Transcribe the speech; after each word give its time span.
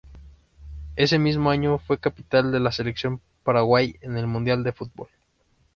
Ese 0.95 1.19
mismo 1.19 1.51
año 1.51 1.77
fue 1.77 1.99
capitán 1.99 2.51
de 2.51 2.59
la 2.59 2.71
Selección 2.71 3.21
Paraguay 3.43 3.97
en 4.01 4.17
el 4.17 4.25
Mundial 4.25 4.63
de 4.63 4.71
Fútbol. 4.73 5.09